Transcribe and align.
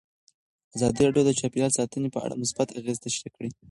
ازادي 0.75 1.01
راډیو 1.05 1.23
د 1.27 1.31
چاپیریال 1.39 1.71
ساتنه 1.77 2.07
په 2.15 2.19
اړه 2.25 2.39
مثبت 2.43 2.67
اغېزې 2.79 3.03
تشریح 3.05 3.31
کړي. 3.37 3.51